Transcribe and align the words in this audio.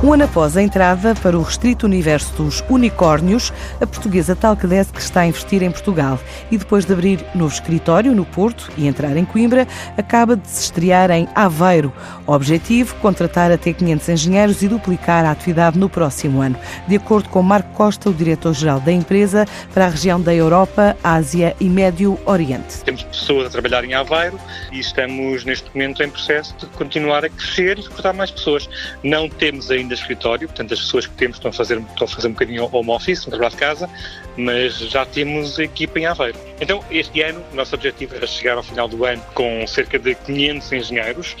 Um 0.00 0.12
ano 0.12 0.22
após 0.22 0.56
a 0.56 0.62
entrada 0.62 1.12
para 1.16 1.36
o 1.36 1.42
restrito 1.42 1.84
universo 1.84 2.32
dos 2.36 2.62
unicórnios, 2.70 3.52
a 3.80 3.86
portuguesa 3.86 4.36
Talcadesk 4.36 4.96
está 4.96 5.22
a 5.22 5.26
investir 5.26 5.60
em 5.60 5.72
Portugal 5.72 6.20
e 6.52 6.56
depois 6.56 6.84
de 6.84 6.92
abrir 6.92 7.18
novo 7.34 7.52
escritório 7.52 8.14
no 8.14 8.24
Porto 8.24 8.70
e 8.76 8.86
entrar 8.86 9.16
em 9.16 9.24
Coimbra, 9.24 9.66
acaba 9.96 10.36
de 10.36 10.46
se 10.46 10.62
estrear 10.62 11.10
em 11.10 11.26
Aveiro. 11.34 11.92
O 12.24 12.32
objetivo, 12.32 12.94
contratar 12.96 13.50
até 13.50 13.72
500 13.72 14.08
engenheiros 14.10 14.62
e 14.62 14.68
duplicar 14.68 15.24
a 15.24 15.32
atividade 15.32 15.76
no 15.76 15.88
próximo 15.88 16.42
ano. 16.42 16.56
De 16.86 16.94
acordo 16.94 17.28
com 17.28 17.42
Marco 17.42 17.74
Costa, 17.74 18.08
o 18.08 18.14
diretor-geral 18.14 18.78
da 18.78 18.92
empresa, 18.92 19.46
para 19.74 19.86
a 19.86 19.88
região 19.88 20.20
da 20.20 20.32
Europa, 20.32 20.96
Ásia 21.02 21.56
e 21.58 21.68
Médio 21.68 22.16
Oriente. 22.24 22.84
Temos 22.84 23.02
pessoas 23.02 23.48
a 23.48 23.50
trabalhar 23.50 23.84
em 23.84 23.94
Aveiro 23.94 24.38
e 24.70 24.78
estamos 24.78 25.44
neste 25.44 25.68
momento 25.74 26.04
em 26.04 26.08
processo 26.08 26.54
de 26.56 26.66
continuar 26.66 27.24
a 27.24 27.28
crescer 27.28 27.80
e 27.80 27.82
recrutar 27.82 28.14
mais 28.14 28.30
pessoas. 28.30 28.70
Não 29.02 29.28
temos 29.28 29.72
ainda 29.72 29.87
ainda 29.88 29.94
escritório, 29.94 30.46
portanto 30.46 30.74
as 30.74 30.80
pessoas 30.80 31.06
que 31.06 31.14
temos 31.14 31.38
estão 31.38 31.50
a 31.50 31.52
fazer, 31.52 31.78
estão 31.78 32.04
a 32.04 32.08
fazer 32.08 32.28
um 32.28 32.32
bocadinho 32.32 32.68
home 32.70 32.90
office, 32.90 33.26
um 33.26 33.30
trabalho 33.30 33.50
de 33.50 33.56
casa, 33.56 33.90
mas 34.36 34.78
já 34.78 35.04
temos 35.06 35.58
equipa 35.58 35.98
em 35.98 36.06
Aveiro. 36.06 36.38
Então 36.60 36.84
este 36.90 37.22
ano 37.22 37.42
o 37.52 37.56
nosso 37.56 37.74
objetivo 37.74 38.14
era 38.14 38.26
chegar 38.26 38.56
ao 38.56 38.62
final 38.62 38.86
do 38.86 39.04
ano 39.04 39.22
com 39.34 39.66
cerca 39.66 39.98
de 39.98 40.14
500 40.14 40.72
engenheiros 40.72 41.36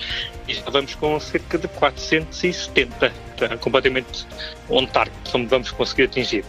e 0.48 0.54
já 0.54 0.70
vamos 0.70 0.94
com 0.94 1.20
cerca 1.20 1.58
de 1.58 1.68
470, 1.68 3.12
tá? 3.36 3.56
completamente 3.58 4.26
on 4.70 4.86
target, 4.86 5.16
vamos 5.46 5.70
conseguir 5.70 6.04
atingir. 6.04 6.44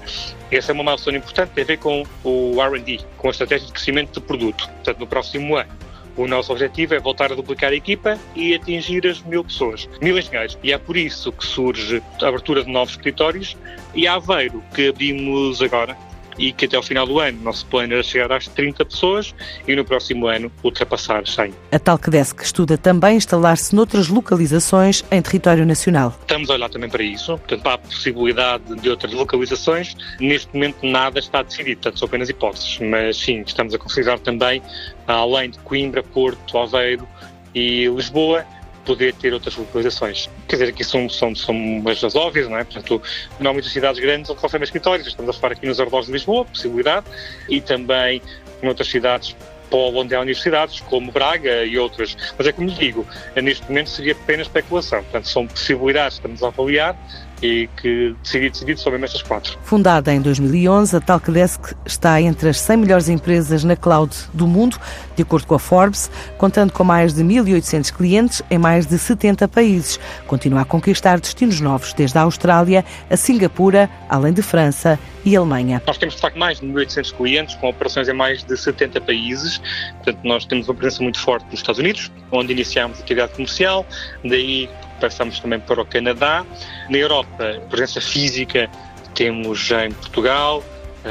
Essa 0.52 0.72
é 0.72 0.74
uma 0.74 0.84
milestone 0.84 1.18
importante, 1.18 1.52
tem 1.52 1.64
a 1.64 1.68
ver 1.68 1.78
com 1.78 2.04
o 2.24 2.62
R&D, 2.62 3.02
com 3.18 3.28
a 3.28 3.32
estratégia 3.32 3.68
de 3.68 3.74
crescimento 3.74 4.14
do 4.14 4.22
produto. 4.22 4.68
Portanto, 4.68 5.00
no 5.00 5.08
próximo 5.08 5.56
ano 5.56 5.89
o 6.18 6.28
nosso 6.28 6.52
objetivo 6.52 6.96
é 6.96 7.00
voltar 7.00 7.32
a 7.32 7.36
duplicar 7.36 7.72
a 7.72 7.76
equipa 7.76 8.18
e 8.36 8.54
atingir 8.54 9.08
as 9.08 9.22
mil 9.24 9.44
pessoas, 9.44 9.90
mil 10.02 10.18
engenheiros. 10.18 10.58
E 10.64 10.72
é 10.72 10.78
por 10.78 10.98
isso 10.98 11.32
que 11.32 11.46
surge 11.46 12.02
a 12.22 12.28
abertura 12.28 12.64
de 12.64 12.72
novos 12.72 12.94
escritórios 12.96 13.56
e 13.94 14.08
Aveiro, 14.08 14.64
que 14.74 14.90
abrimos 14.90 15.62
agora, 15.62 15.98
e 16.40 16.54
que 16.54 16.66
até 16.66 16.78
ao 16.78 16.82
final 16.82 17.06
do 17.06 17.20
ano 17.20 17.40
nosso 17.44 17.66
plano 17.68 17.94
era 17.94 18.02
chegar 18.02 18.32
às 18.32 18.48
30 18.48 18.86
pessoas 18.86 19.36
e 19.68 19.76
no 19.76 19.86
próximo 19.86 20.28
ano 20.28 20.52
ultrapassar 20.64 21.28
100. 21.28 21.54
A 21.72 21.78
Talkdesk 21.78 22.42
estuda 22.42 22.78
também 22.78 23.18
instalar-se 23.18 23.76
noutras 23.76 24.08
localizações 24.08 25.04
em 25.12 25.22
território 25.22 25.66
nacional. 25.66 26.16
Estamos 26.22 26.50
a 26.50 26.54
olhar 26.54 26.70
também 26.70 26.90
para 26.90 27.04
isso, 27.04 27.38
portanto, 27.38 27.62
para 27.62 27.74
a 27.74 27.78
possibilidade 27.78 28.64
de 28.82 28.90
outras 28.90 29.14
localizações. 29.14 29.96
Neste 30.20 30.52
momento 30.54 30.86
nada 30.86 31.20
está 31.20 31.44
decidido, 31.44 31.82
portanto, 31.82 32.00
são 32.00 32.08
apenas 32.08 32.30
hipóteses, 32.30 32.80
mas 32.80 33.18
sim, 33.18 33.44
estamos 33.46 33.74
a 33.74 33.78
considerar 33.78 34.20
também, 34.20 34.62
além 35.06 35.50
de 35.50 35.60
Coimbra, 35.60 36.02
Porto, 36.02 36.58
Aveiro 36.58 37.08
e 37.54 37.88
Lisboa, 37.88 38.46
poder 38.90 39.14
ter 39.14 39.32
outras 39.32 39.56
localizações. 39.56 40.28
Quer 40.48 40.56
dizer, 40.56 40.70
aqui 40.70 40.84
são, 40.84 41.08
são, 41.08 41.36
são 41.36 41.56
as 41.86 42.16
óbvias, 42.16 42.50
não 42.50 42.58
é? 42.58 42.64
Portanto, 42.64 43.00
normalmente 43.34 43.68
as 43.68 43.74
cidades 43.74 44.02
grandes 44.02 44.32
oferecem 44.32 44.64
escritórios, 44.64 45.08
estamos 45.08 45.30
a 45.30 45.40
falar 45.40 45.54
aqui 45.54 45.68
nos 45.68 45.80
arredores 45.80 46.08
de 46.08 46.14
Lisboa, 46.14 46.44
possibilidade, 46.44 47.06
e 47.48 47.62
também 47.62 48.20
em 48.64 48.68
outras 48.68 48.88
cidades 48.88 49.36
polo 49.70 50.00
onde 50.00 50.16
há 50.16 50.22
universidades, 50.22 50.80
como 50.80 51.12
Braga 51.12 51.64
e 51.64 51.78
outras. 51.78 52.18
Mas 52.36 52.48
é 52.48 52.52
como 52.52 52.68
lhe 52.68 52.74
digo, 52.74 53.06
neste 53.36 53.64
momento 53.68 53.92
seria 53.92 54.14
apenas 54.14 54.48
especulação. 54.48 55.04
Portanto, 55.04 55.28
são 55.28 55.46
possibilidades 55.46 56.18
que 56.18 56.28
estamos 56.28 56.42
a 56.42 56.48
avaliar 56.48 56.98
e 57.42 57.70
que 57.78 58.16
decidi, 58.22 58.50
decidido 58.50 58.80
sobre 58.80 59.04
estas 59.04 59.22
quatro. 59.22 59.58
Fundada 59.64 60.14
em 60.14 60.22
2011, 60.22 60.96
a 60.96 61.00
Talkdesk 61.00 61.74
está 61.86 62.22
entre 62.22 62.50
as 62.50 62.60
100 62.60 62.78
melhores 62.78 63.10
empresas 63.10 63.64
na 63.64 63.76
cloud 63.76 64.16
do 64.34 64.48
mundo, 64.48 64.78
de 65.16 65.24
acordo 65.24 65.48
com 65.48 65.56
a 65.56 65.60
Forbes, 65.60 66.10
contando 66.38 66.72
com 66.72 66.84
mais 66.84 67.14
de 67.14 67.24
1.800 67.24 67.94
clientes 67.94 68.42
em 68.50 68.58
mais 68.58 68.86
de 68.86 68.98
70 68.98 69.48
países. 69.48 70.00
Continua 70.28 70.62
a 70.62 70.66
conquistar 70.66 71.20
destinos 71.20 71.60
novos, 71.60 71.94
desde 71.94 72.18
a 72.18 72.22
Austrália 72.22 72.84
a 73.10 73.18
Singapura, 73.18 73.90
além 74.10 74.34
de 74.34 74.42
França 74.42 75.00
e 75.26 75.36
Alemanha. 75.36 75.82
Nós 75.86 75.98
temos, 75.98 76.16
de 76.16 76.22
facto, 76.22 76.38
mais 76.38 76.60
de 76.60 76.66
1.800 76.66 77.14
clientes, 77.14 77.56
com 77.56 77.70
operações 77.70 78.08
em 78.08 78.14
mais 78.14 78.44
de 78.44 78.58
70 78.58 79.02
países. 79.02 79.62
Portanto, 79.98 80.20
nós 80.24 80.46
temos 80.46 80.68
uma 80.68 80.76
presença 80.76 81.04
muito 81.04 81.20
forte 81.20 81.46
nos 81.46 81.56
Estados 81.56 81.80
Unidos, 81.80 82.12
onde 82.32 82.54
iniciámos 82.54 83.00
atividade 83.00 83.34
comercial, 83.34 83.86
daí 84.24 84.70
passamos 85.00 85.40
também 85.40 85.60
para 85.60 85.82
o 85.82 85.86
Canadá. 85.86 86.46
Na 86.90 86.98
Europa, 86.98 87.62
presença 87.70 88.02
física 88.02 88.70
temos 89.14 89.70
em 89.72 89.92
Portugal, 89.92 90.64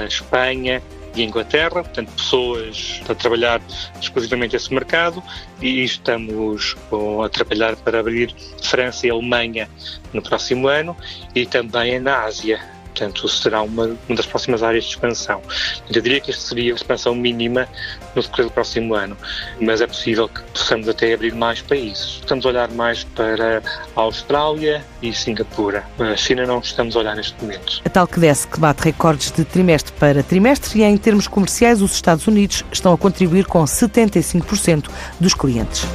Espanha, 0.07 0.83
e 1.15 1.23
Inglaterra, 1.25 1.83
portanto, 1.83 2.11
pessoas 2.13 3.01
a 3.09 3.15
trabalhar 3.15 3.61
exclusivamente 4.01 4.57
esse 4.57 4.73
mercado 4.73 5.23
e 5.61 5.83
estamos 5.83 6.77
a 7.25 7.29
trabalhar 7.29 7.77
para 7.77 8.01
abrir 8.01 8.35
França 8.63 9.07
e 9.07 9.11
Alemanha 9.11 9.69
no 10.13 10.23
próximo 10.23 10.69
ano 10.69 10.97
e 11.35 11.47
também 11.47 11.99
na 11.99 12.25
Ásia. 12.25 12.61
Portanto, 12.99 13.29
será 13.29 13.63
uma, 13.63 13.97
uma 14.09 14.17
das 14.17 14.27
próximas 14.27 14.61
áreas 14.61 14.83
de 14.83 14.91
expansão. 14.91 15.41
Eu 15.89 16.03
diria 16.03 16.21
que 16.21 16.33
esta 16.33 16.43
seria 16.43 16.73
a 16.73 16.75
expansão 16.75 17.15
mínima 17.15 17.69
no 18.13 18.23
decorrer 18.23 18.47
do 18.47 18.53
próximo 18.53 18.93
ano, 18.95 19.17
mas 19.61 19.81
é 19.81 19.87
possível 19.87 20.29
que 20.29 20.43
possamos 20.43 20.89
até 20.89 21.15
abrir 21.15 21.33
mais 21.33 21.63
países. 21.63 22.19
Estamos 22.21 22.45
a 22.45 22.49
olhar 22.49 22.69
mais 22.73 23.05
para 23.05 23.63
a 23.95 24.01
Austrália 24.01 24.85
e 25.01 25.13
Singapura. 25.13 25.85
A 26.01 26.17
China 26.17 26.45
não 26.45 26.59
estamos 26.59 26.97
a 26.97 26.99
olhar 26.99 27.15
neste 27.15 27.41
momento. 27.41 27.81
A 27.85 27.89
tal 27.89 28.09
que 28.09 28.19
desce 28.19 28.49
que 28.49 28.59
bate 28.59 28.83
recordes 28.83 29.31
de 29.31 29.45
trimestre 29.45 29.93
para 29.93 30.21
trimestre 30.25 30.81
e 30.81 30.83
em 30.83 30.97
termos 30.97 31.29
comerciais 31.29 31.81
os 31.81 31.93
Estados 31.93 32.27
Unidos 32.27 32.65
estão 32.73 32.93
a 32.93 32.99
contribuir 32.99 33.47
com 33.47 33.63
75% 33.63 34.89
dos 35.21 35.35
clientes. 35.35 35.87